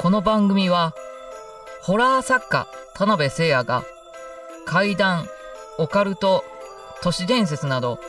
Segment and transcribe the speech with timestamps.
[0.00, 0.94] この番組は、
[1.82, 3.84] ホラー作家、田辺聖也が、
[4.64, 5.26] 怪談、
[5.76, 6.42] オカルト、
[7.02, 8.00] 都市伝説など、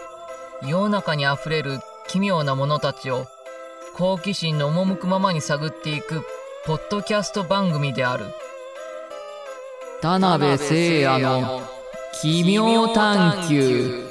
[0.66, 3.28] 世の中に溢れる奇妙なものたちを、
[3.94, 6.22] 好奇心の赴くままに探っていく、
[6.66, 8.24] ポッドキャスト番組である。
[10.02, 11.62] 田辺聖也の
[12.22, 14.10] 奇妙探求。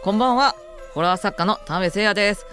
[0.00, 0.54] こんばんは、
[0.94, 2.46] ホラー作家の田辺聖也です。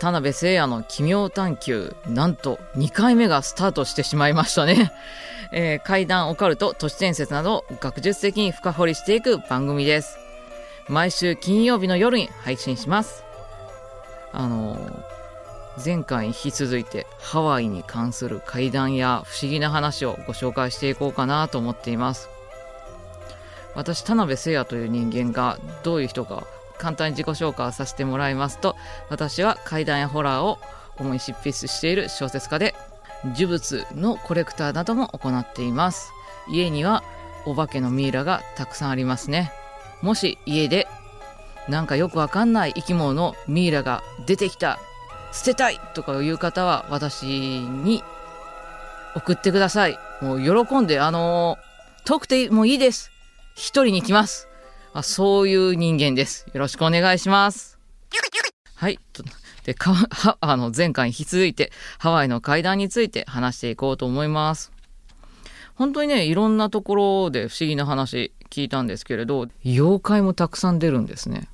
[0.00, 4.92] 田辺聖也の奇妙探求、なんと2回目がスタートしてしまいましたね。
[5.52, 10.18] えー、怪談オカルト、都市伝説など学術的に深掘りしていく番組です。
[10.88, 13.24] 毎週金曜日の夜に配信します。
[14.32, 15.14] あのー
[15.82, 22.28] 前回引き続いてハワイに関する怪談や不思議な話をご紹介していこうかなと思っています。
[23.74, 26.46] 私、田辺聖也という人間がどういう人か
[26.78, 28.76] 簡単に自己紹介をさせてもらいますと
[29.10, 30.58] 私は怪談やホラーを
[30.96, 32.74] 主に執筆している小説家で
[33.24, 36.12] 呪物のコレクターなども行っています。
[36.48, 37.02] 家には
[37.46, 39.50] お化けのミイラがたくさんありますね。
[40.02, 40.86] もし家で
[41.68, 44.78] なんかよくわかんない生き物のミイラが出てきた
[45.32, 48.04] 捨てたいとかいう方は私に
[49.16, 49.98] 送ってください。
[50.20, 53.10] もう喜んであのー、遠くてもういいです。
[53.54, 54.48] 一人に来ます。
[54.96, 56.46] あそういう人間です。
[56.54, 57.80] よろしくお願いします。
[58.76, 59.00] はい。
[59.12, 59.24] と
[59.64, 64.70] で、かは、あの、前回に引き続いて、ハワイの階段について話していこうと思います。
[65.74, 71.48] 本当にね、いろんなところで不思議な話聞いたんですけれど、妖怪もたくさん出るんですね。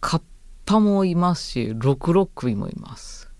[0.00, 0.22] カッ
[0.66, 3.30] パもいますし、ロクロックイもいます。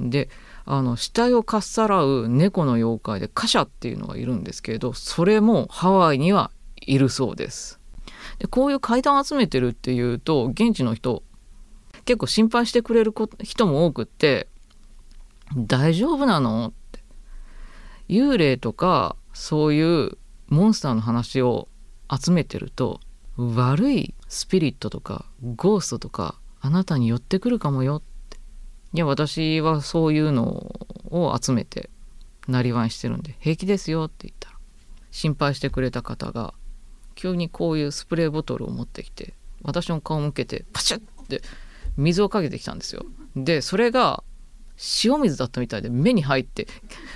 [0.00, 0.28] で、
[0.64, 7.78] あの、死体をかっさらう猫の妖怪でカシャっていうのがいるんですけれど、それもハワイにはいるそうです。
[8.38, 11.22] でこういう階段集めてるっていうと現地の人
[12.04, 13.12] 結構心配してくれる
[13.42, 14.48] 人も多くって
[15.56, 17.02] 「大丈夫なの?」って
[18.08, 20.18] 幽霊とかそういう
[20.48, 21.68] モンスターの話を
[22.10, 23.00] 集めてると
[23.36, 28.38] 悪いスピリットとかゴーストとかあなたに寄ってくるかもよって
[28.94, 30.74] いや私はそういうの
[31.10, 31.90] を集めて
[32.48, 34.56] なりわいしてるんで平気ですよって言ったら
[35.10, 36.54] 心配してくれた方が
[37.18, 41.42] 急にこういうスプレーボトルを持ってきて私の顔を向けてパシュッって
[41.96, 43.04] 水をかけてきたんですよ。
[43.34, 44.22] でそれが
[45.04, 46.68] 塩水だったみたいで目に入って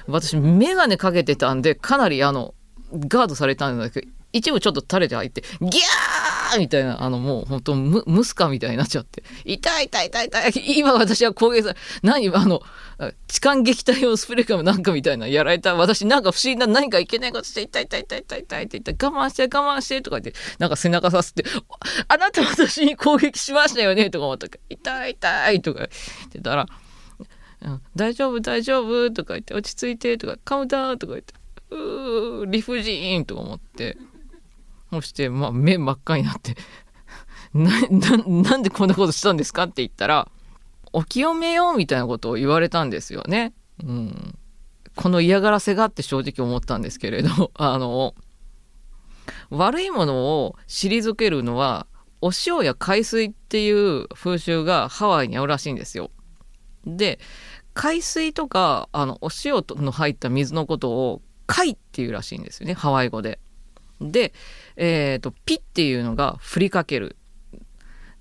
[0.09, 2.53] 私眼鏡かけてたんでかなりあの
[2.93, 6.59] ガードされたんだけど一部ちょっと垂れて入ってギャー！
[6.59, 9.23] みたいなあのもう本当ムムスカみたいになっちゃって。
[9.45, 10.53] 痛い痛い痛い痛い。
[10.79, 12.63] 今私は攻撃され何あの
[13.27, 15.75] 痴漢撃退用スプレーかもなんかみたいなやられた。
[15.75, 21.45] 私なんか不思議な何かいけないことして痛い痛い痛い痛い痛いって言った我慢して我慢してとか言ってなんか背中さすって
[22.09, 24.49] あなた私に攻撃しましたよねとか思った。
[24.49, 26.67] から痛い痛いとか言ってたら
[27.97, 31.35] 大丈夫大丈夫とか言って落ち着いてとかカウンターとか言って
[31.71, 33.97] うー理不尽とか思って。
[34.93, 36.55] そして、まあ、目真っ赤になって
[37.55, 37.71] な
[38.27, 39.63] なんでこんなことしたんですか？
[39.65, 40.29] って言ったら
[40.93, 43.55] お清めようみたいなことを言われたんですよね。
[43.83, 44.39] うん、
[44.95, 48.15] この嫌がらせがって正直思ったんですけれど あの
[49.49, 51.87] 悪いものを退けるのは
[52.21, 56.11] お塩や海水っていう風習がハワイにあるらしいんですよ。
[56.87, 57.19] で
[57.73, 63.39] 海水とかあのお塩の入った水のことを海っていうらしいんですよねハワイ語で。
[64.01, 64.33] で、
[64.77, 67.17] えー、とピっていうのが振りかける。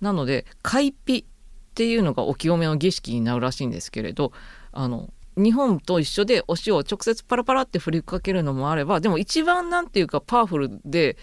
[0.02, 4.34] なので海ピっていうのがお清めの儀式になるらしいんですけれど
[4.72, 11.20] あの日本と一緒でお塩を直接パラパラって振りかけるのもあればでも一番なんていうかパワフルで効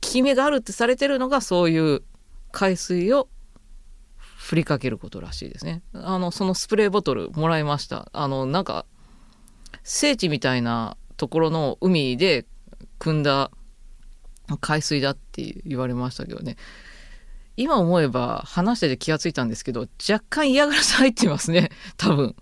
[0.00, 2.02] き目があるってされてるのがそういう
[2.52, 3.28] 海水を
[4.18, 5.82] 振りかけることらしいですね。
[5.92, 8.08] あのそのスプレーボトルもらいました。
[8.12, 8.86] あのなんか
[9.84, 12.46] 聖地みたいなところの海で
[12.98, 13.50] 汲んだ
[14.58, 16.56] 海水だって言われましたけどね。
[17.56, 21.70] 今思えば話してて気がついたんですけど若干嫌がらせ入ってますね。
[21.96, 22.36] 多分。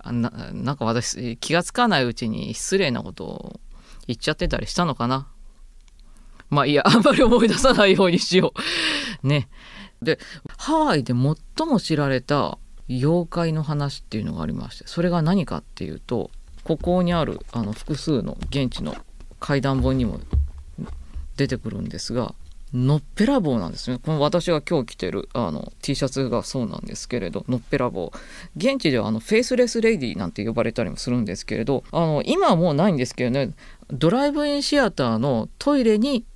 [0.00, 3.60] あななんか私気がつかないうちに失礼なことを
[4.06, 5.28] 言っちゃってたりしたのかな。
[6.50, 8.54] まあいいやあんまり思い出さないようにしよ
[9.22, 9.26] う。
[9.26, 9.48] ね。
[10.02, 10.18] で
[10.56, 12.58] ハワイで最も知られた
[12.88, 16.30] 妖怪の話っていうのがありましてそれが何かっていうと
[16.64, 18.94] ここにあるあの複数の現地の
[19.40, 20.20] 怪談本にも
[21.38, 22.34] 出てくるんですが
[22.74, 23.98] のっぺらぼうなんですね。
[23.98, 28.18] この私が今日着てるあの T シャツがそうなんですけれどのっぺらぼう。
[28.58, 33.52] 現地ではあの Faceless Lady なんて呼ばれたりもするんですけれどあの今はもうないんですけどね
[33.90, 36.26] ドライブインシアターのトイレに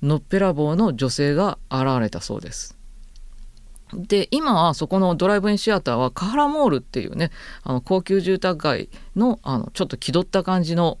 [0.00, 2.78] のっぺらぼうの女性が現れたそうです。
[3.92, 7.30] で今はそこのドライブインシアターはカハラモールっていうね
[7.62, 10.98] あの高級住宅街のあのちょっと気取った感じの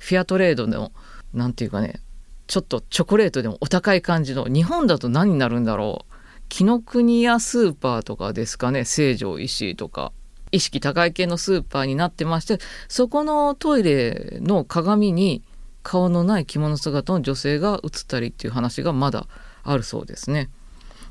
[0.00, 0.90] フィアトレードの
[1.32, 2.00] 何て言うかね
[2.48, 6.14] ちょっとチョコレートでもお高い感じの日本だと何になるんだろう？
[6.48, 8.84] 紀ノ国屋スーパーとかですかね？
[8.86, 10.12] 成城石井とか
[10.50, 12.58] 意識高い系のスーパーになってまして
[12.88, 15.42] そこのトイレの鏡に
[15.82, 19.26] 顔のない着物姿の女性が映ったりっていう話がまだ
[19.62, 20.48] あるそうですね。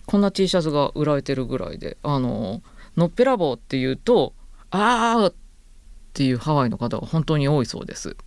[0.08, 2.64] こんな T シャツが売られてるぐらいであの
[2.96, 4.34] のっぺらぼうっていうと
[4.72, 5.34] あーっ
[6.14, 8.18] ていうハワイの方が本当に多いそうです。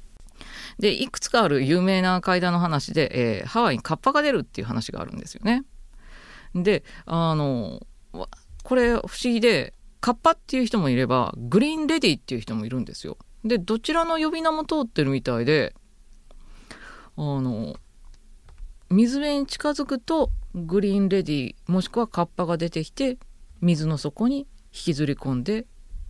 [0.81, 5.65] でいくつかある有名な階段の話で、えー、ハワイにカッパが出るっていう話があるんですよね。
[6.55, 7.87] であの
[8.65, 13.19] これ不思議でカッパっていう人もいればグリーンレディっていう人もいるんですよ。
[13.44, 15.75] でどちらの呼び名も通ってるみたいで
[17.17, 17.76] あの
[18.91, 23.19] 水辺に近づくとグリーンレディもしくはカッパが出てきて
[23.61, 25.67] 水の底に引きずり込んで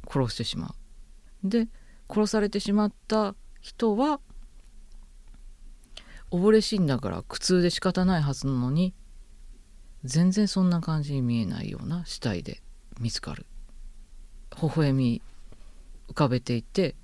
[0.08, 1.48] 殺してしまう。
[1.48, 1.68] で
[2.08, 4.20] 殺されてしまった人は
[6.30, 8.94] 溺れ死んだから苦痛で仕方ないはずなのに
[10.04, 12.62] 全然そんな感じに見えないような死体で
[13.00, 13.46] 見つかる
[14.62, 15.22] 微笑み
[16.08, 16.94] 浮かべていて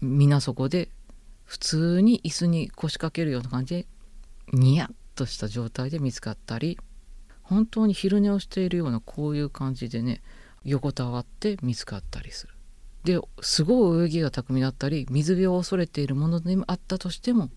[0.00, 0.88] 皆そこで
[1.44, 3.86] 普通に椅子に腰掛けるような感じで
[4.52, 6.78] ニヤッとした状態で見つかったり
[7.42, 10.22] 本当に昼寝をしているようなこういう感じでね
[10.64, 12.53] 横たわって見つかったりする。
[13.04, 17.50] ですごい泳ぎが巧みだったり水辺を恐れているものであったとしても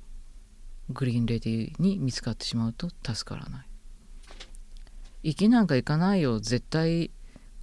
[0.89, 3.67] グリーンレディに見つかってしまうと助からない。
[5.23, 6.39] 息なんか行かないよ。
[6.39, 7.11] 絶対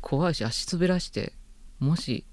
[0.01, 1.33] 怖いし足滑らして
[1.79, 2.25] もし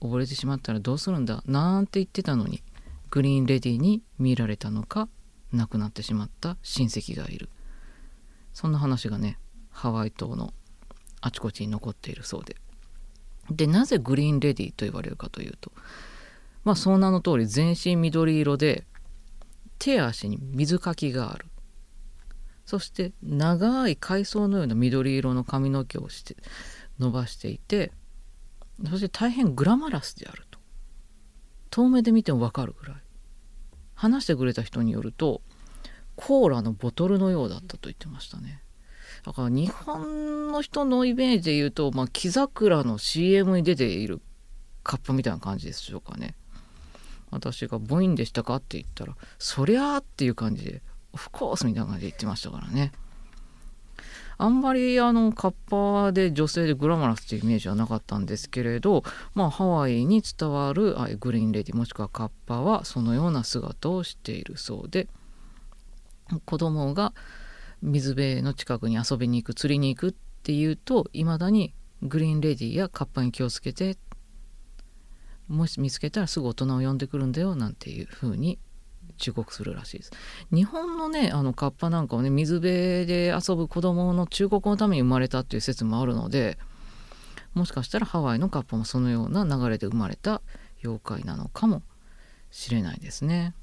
[0.00, 1.42] 溺れてしまったらどうするんだ？
[1.46, 2.62] なんて言ってたのに
[3.10, 5.08] グリーンレディに見られたのか
[5.52, 7.48] 亡くなってしまった親戚がいる。
[8.54, 9.38] そんな話がね
[9.70, 10.52] ハワイ島の
[11.20, 12.56] あちこちに残っているそうで。
[13.50, 15.72] でなぜグリーンレディと言われるかというと
[16.64, 18.84] まあその名の通り全身緑色で
[19.78, 21.46] 手足に水かきがある。
[22.64, 26.36] そして長い海藻のような緑色の髪の毛をして
[27.00, 27.90] 伸ばしていて
[28.88, 30.58] そして大変グラマラスであると。
[31.70, 32.96] 遠目で見ても分かるぐらい。
[33.94, 35.42] 話してくれた人によると
[36.16, 38.61] コーラのボトルのようだったと言ってましたね。
[39.24, 44.20] だから日本の人のイメージで言うと、まあ、木桜の CM に出ている
[44.82, 46.34] カッパみたいな感じでしょうかね
[47.30, 50.82] 私が「母音でしたか?」って言ったら「そりゃあ」っていう感じで
[51.12, 52.92] オフコースみたいな感じで言ってましたからね
[54.38, 55.54] あんまりあのカッ
[56.04, 59.04] パで女性でグラマラスっていうイメージはなかったんですけれど、
[59.34, 65.06] まあ、ハワイに伝わるグリーンレディもしくはカッパはそのような姿をしているそうで
[66.44, 67.12] 子供が
[67.82, 73.98] 水辺の近くに遊びに行く釣りに行くっていうといまだにグリーンレディーやカッパに気をつけて
[75.48, 78.58] もし見つけたらすぐ大人を呼んでくるんだよなんていうふうに
[79.18, 80.12] 忠告するらしいです
[80.52, 86.58] 日本のねあのカッパなんかはね水辺で遊ぶ子供の忠告のために生まれたっていう説もあるので
[87.54, 90.40] もしかしたらハワイのカッパもそのような流れで生まれた
[90.82, 91.82] 妖怪なのかも
[92.50, 93.54] しれないですね。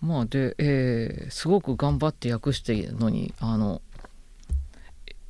[0.00, 3.82] まあで、えー、すごく頑張って訳しているのにあの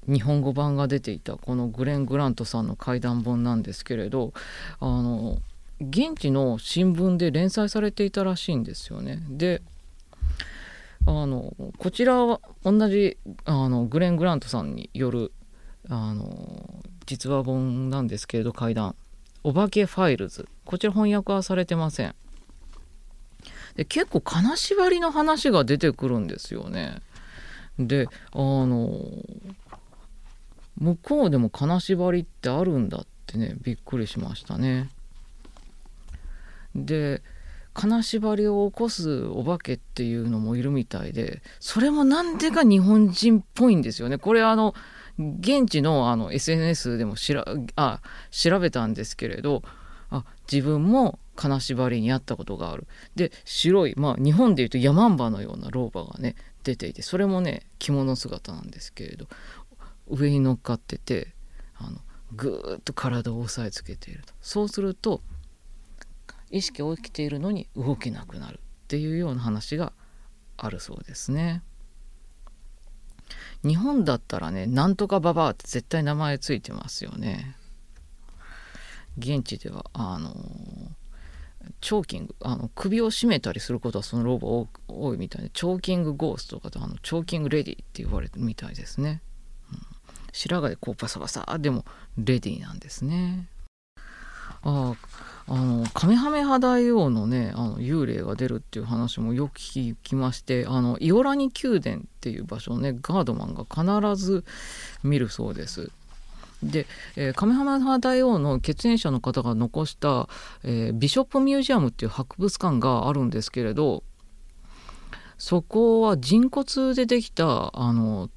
[0.06, 4.32] 日本語版が出ていたこのグレン・グラントさんの怪談本なんですけれど
[4.80, 5.38] あの
[5.80, 9.22] 現地の新聞で連載されていたらしいんですよね。
[9.30, 9.62] で
[11.06, 15.32] あのこちらは同じあのグレン・グラントさんによる
[15.88, 18.94] あの実話本なんですけれど怪談
[19.42, 22.14] 「お化けファイルズ」こちら翻訳はされてません。
[23.80, 27.00] で結構金縛りの話が出てくるんですよね。
[27.78, 28.90] であの
[30.76, 34.90] 向こうでも金縛りってあるんだってねびっくりしましたね。
[36.74, 37.22] で
[37.72, 44.18] 金縛りを起こすお化けっていうのもいるみたいでそれもなんでか日本人っぽいんですよね。
[44.18, 44.74] これあの
[45.18, 47.46] 現地のあの SNS でもしら
[47.76, 49.62] あ調べたんですけれど
[50.10, 59.26] あ自分も金縛りにあったことがあるで白いまあ日本でいうとヤマンバのような老婆がね出ていてそれもね着物姿なんですけれど
[60.06, 61.28] 上に乗っかってて
[61.76, 61.96] あの
[62.36, 65.22] ぐーっと体を押さえつけているとそうすると
[66.50, 69.94] 意識を起きているのに動けなくなるっていうような話が
[70.58, 71.62] あるそうですね。
[73.64, 77.56] 日本だったらねなんとかババアって絶対名前ついてますよね。
[79.16, 80.34] 現地ではあの
[81.80, 89.22] チョーキングあの首を絞めたりすることはその老婆多いみたいでチョーキングゴーストとかあのチョーキングレディって言われるみたいですね。
[89.72, 89.80] うん
[90.32, 91.84] 白髪でこうバサバサでも
[92.16, 93.48] レディなんですね。
[94.62, 94.94] あ
[95.48, 104.44] あのカメハメハ大王のねあの幽霊が出るっていう話もよく聞きましてあのイオラニ宮殿っていう場所をねガードマンが必ず
[105.02, 105.90] 見るそうです。
[106.62, 106.86] で、
[107.16, 110.28] えー、カメハメハ大王の血縁者の方が残した、
[110.62, 114.02] えー、ビショップミュージアムっていう博物館があるんですけれど
[115.38, 118.28] そこは人骨でできたあの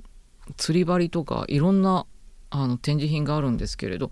[0.57, 2.05] 釣り針とかいろんな
[2.49, 4.11] あの展示品があるんですけれど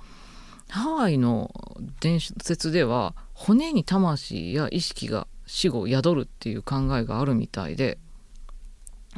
[0.70, 1.54] ハワイの
[2.00, 7.98] 伝説では骨に魂や意識が死後宿るっていう考えがあるみたいで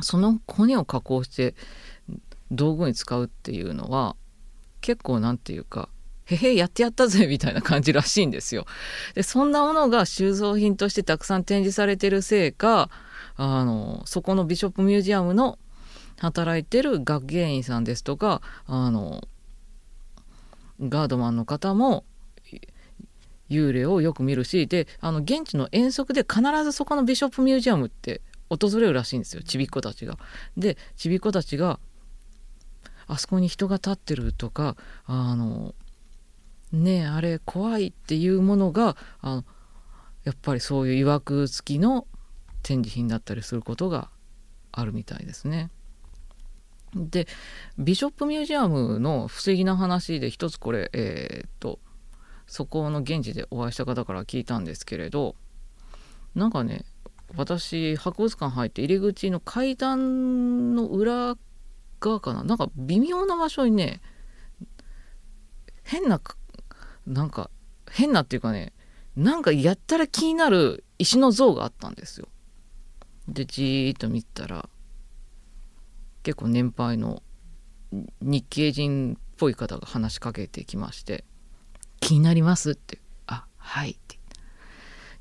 [0.02, 1.56] その骨を加工して
[2.52, 4.16] 道具に使うっていうのは
[4.84, 5.88] 結構何て言うか
[6.26, 8.66] へへやってやったぜみたいな感じらしいんですよ。
[9.16, 12.90] でそんなものが収蔵品としてたくさん展示されてるせいか
[13.36, 15.58] あのそこのビショップミュージアムの
[16.20, 19.28] 働いてる学芸員さんですとかあの
[20.82, 22.04] ガードマンの方も
[23.50, 30.18] 幽霊をよく見るしであの現地の遠足で必ずそこのビショップミュージアムって訪れるらしいんですよちびっ子たちが。
[30.58, 31.80] でちびっ子たちが
[33.08, 35.74] あそこに人が立ってるとかあの
[36.72, 39.46] ねえあれ怖いっていうものがあの
[40.24, 42.08] やっぱりそういういわく付きの
[42.64, 44.10] 展示品だったりすることが
[44.72, 45.70] あるみたいですね。
[46.96, 47.28] で
[47.78, 51.80] ビショップミュージアムの不思議な話で一つこれえー、っと
[52.46, 55.36] そこの現地でお会いした方から聞いたんですけれど
[56.36, 56.86] なんかね
[57.36, 61.36] 私博物館入って入り口の階段の裏
[62.04, 64.02] 側かななんか微妙な場所にね
[65.84, 66.22] 変な
[67.08, 67.50] なんか
[67.90, 68.74] 変なっていうかね
[69.16, 72.28] なんかやったら気になる石の像があったんですよ。
[73.28, 74.68] でじーっと見たら
[76.24, 77.24] 結構年配の
[78.22, 81.24] 日系人っぽい方が話しかけてきまして
[82.02, 84.20] 「気になります?」って「あはい」って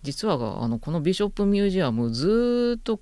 [0.03, 3.01] 実はあのこのビショップミュージアムずっと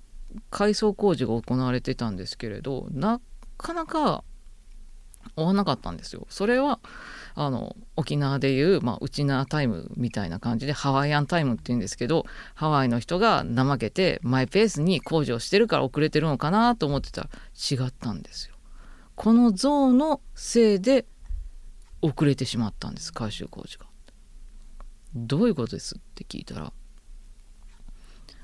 [0.51, 3.19] 改装工事が行われてたんですけれどな
[3.61, 4.23] かなか
[5.35, 6.25] 終わなかったんですよ。
[6.29, 6.79] それは
[7.35, 12.25] あの沖縄でいう、まあ、ウチナータイムみたいな感じでハワイアンタイムって言うんですけど
[12.55, 18.55] ハワイの人が怠けてマイペースに工事をしてるから遅れてるのかなと思ってたら違ったんですよ。
[19.15, 21.05] この像のせいで
[22.01, 23.85] 遅れてしまったんです改修工事が。
[25.13, 26.71] どういうことですって聞いたら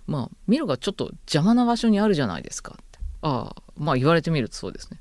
[0.05, 4.99] まあミロがちょっと邪魔な場所にあるじゃないですかってああまあ言われてみるとそうですね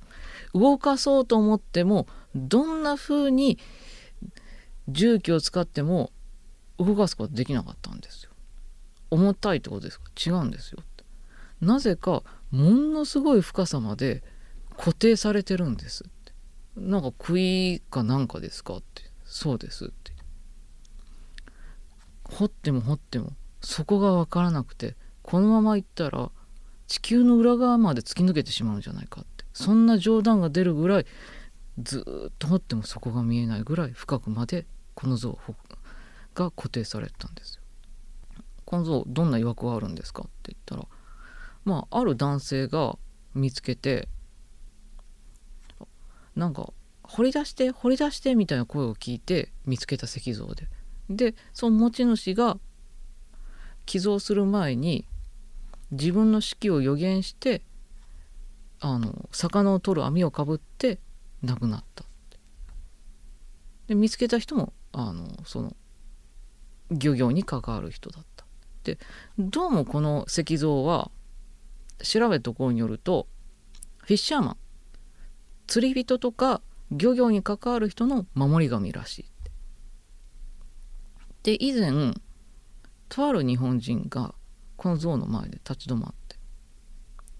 [0.59, 3.59] 動かそうと思ってもどんな風に
[4.89, 6.11] 重機を使っても
[6.79, 8.31] 動かすことできなかったんですよ。
[9.11, 10.11] 重たいってことですか？
[10.17, 10.83] 違うんですよ。
[11.61, 14.23] なぜかものすごい深さまで
[14.77, 16.33] 固定されてるんですって。
[16.77, 20.13] なんか杭かなんかですかってそうですって
[22.25, 23.33] 掘っても掘っても
[23.63, 26.31] そこが分からなくてこのまま行ったら
[26.87, 31.07] 地球の裏側まで突き抜けてしまうんじゃないかってそんな冗談が出るぐらい
[31.83, 35.39] ずっと掘っても底が見えないぐらい深くまでこの像
[36.35, 37.63] が固定されたんですよ。
[38.67, 40.25] この像どんな曰くがあるんですか？
[40.25, 40.87] って言ったら
[41.65, 42.99] まあある男性が
[43.35, 44.09] 見つけて
[46.35, 46.71] なんか
[47.03, 50.69] 掘り出して掘り出してみたいな声を聞いて見つけた石像で
[51.09, 52.59] でその持ち主が
[53.87, 55.07] 寄贈する前に
[55.93, 57.63] 自分の死期を予言して
[58.81, 60.99] あの魚を取る網をかぶって
[61.43, 62.05] 亡くなった。
[63.87, 65.77] で見つけた人もあのその
[66.91, 68.45] 漁業に関わる人だった。
[68.85, 68.99] で
[69.39, 71.11] どうもこの石像は
[72.03, 73.27] 調べたところによると
[73.99, 74.57] フィッシャーマン
[75.67, 76.61] 釣り人とか
[76.93, 79.25] 漁業に関わる人の守り神らしい
[81.43, 82.15] で以前
[83.09, 84.35] とある日本人が
[84.77, 86.37] この像の前で立ち止まって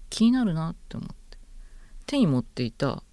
[0.09, 1.26] 気になるなって思って。
[2.07, 3.03] 手に持っていた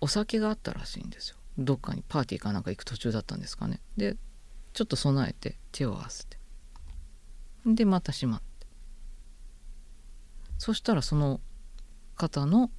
[0.00, 1.36] お酒があったらしいんですよ。
[1.56, 3.80] どっかにパーティーかなんか行く途中だったんですかね。
[3.96, 4.16] で
[4.72, 6.38] ちょっと備えて手を合わせて。
[7.64, 8.66] でまた閉まって。
[10.58, 11.40] そしたらその
[12.16, 12.70] 方の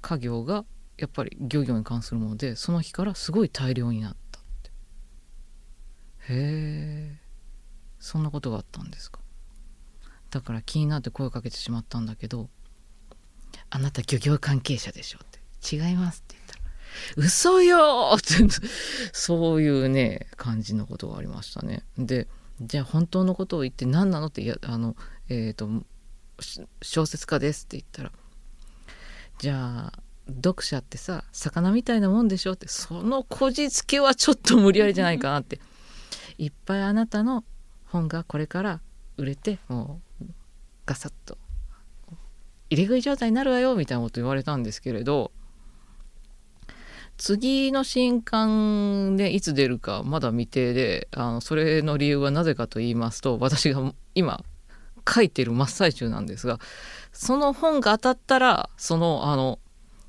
[0.00, 0.64] 家業が
[0.96, 4.70] やっぱり漁業に関するものでその日からすごい大量になったって。
[6.30, 7.20] へえ
[7.98, 9.20] そんなことがあったんですか。
[10.30, 12.48] だから気になって声かけてしまったんだけど
[13.70, 15.40] あなた漁業関係者でしょ」って
[15.76, 16.60] 「違います」って言ったら
[17.16, 18.34] 「嘘よ!」って
[19.12, 21.84] そういうね感じのことがありましたね。
[21.98, 22.28] で
[22.60, 24.96] じゃあ本当のことを言って何なのっていやあの
[25.28, 25.68] えっ、ー、と
[26.82, 28.12] 小説家ですって言ったら
[29.38, 35.60] じゃあ読者ってさ魚みたいなもんでしょってそのこじつけはちょっと無理やりじゃないかなって
[36.36, 37.44] いっぱいあなたの
[37.86, 38.80] 本がこれから
[39.16, 40.26] 売れてもう
[40.86, 41.38] ガサッと
[42.70, 45.30] 入れ食い状態になるわよみたいなこと言われたんですけれど
[47.16, 54.44] 次の新刊でいつ出るかまだ未定であのそれの理由はなぜかと言いますと私が今
[55.08, 56.60] 書いてる真っ最中なんですが
[57.12, 59.58] その本が当たったらそのあの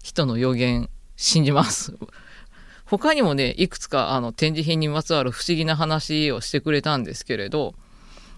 [0.04, 1.94] 人の予言信じます。
[2.86, 7.76] 他にもねいくつかあの展示品にまつわる不思議な話をしてくれたんですけれど、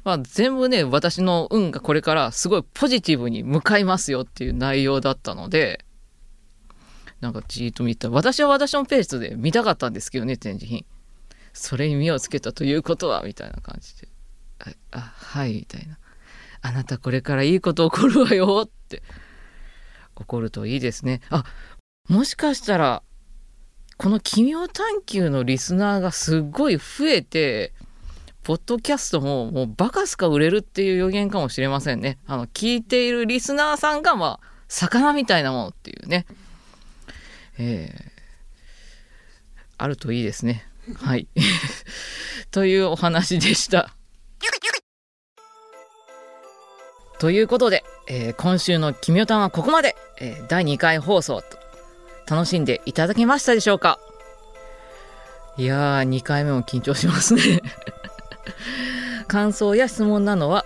[0.03, 5.85] まあ、全部ね私の運がこれからすごいポジティブに向かいますよっていう内容だったので
[7.21, 8.09] なんかじーっと見た。
[8.09, 10.85] 私は私のペースで見たかったんですけどね展示品。
[11.53, 14.07] それに目をつけたということはみたいな感じで。
[14.59, 15.99] ああはいみたいな。
[16.63, 19.03] あなたこれからいいこと起こるわよって。
[20.17, 21.21] 起こるといいですね。
[21.29, 21.43] あ
[22.09, 23.03] もしかしたら
[23.97, 27.73] この奇妙探求のリスナーがすっごい増えて
[28.43, 32.17] ポッドキャストももうバカすか売れるっていう予言かもしれませんね。
[32.25, 36.25] あの、聞いているリスナーさんが、まあ、魚みたいなものっていうね。
[37.59, 38.01] えー、
[39.77, 40.67] あるといいですね。
[40.95, 41.27] はい。
[42.49, 43.93] というお話でした。
[47.19, 51.59] ということで、えー、今週の「奇妙譚」はここまで、えー、第2回放送と
[52.27, 53.99] 楽しんでいただけましたでしょうか？
[55.57, 57.61] いやー2回目も緊張しますね
[59.27, 60.65] 感想や質問なのは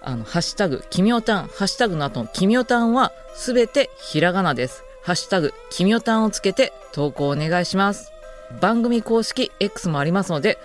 [0.00, 8.12] あのハッシュタグ奇妙譚ハッシュタグの後の奇妙譚はすべてひらがなですハッシュタグ奇妙譚をつけて投稿お願いします
[8.60, 10.58] 番組公式 X もありますので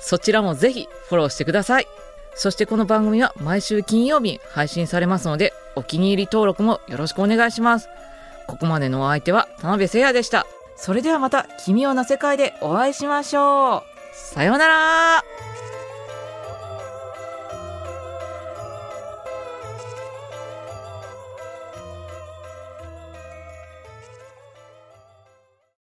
[0.00, 1.86] そちらもぜひフォローしてください
[2.36, 7.88] そしてこの番組は毎週金曜日配信されますので、お気に入り登録もよろしくお願いします。
[8.46, 10.46] ここまでのお相手は田辺聖也でした。
[10.76, 13.82] それではまた奇妙な世界でお会いしましょう。
[14.14, 15.24] さようなら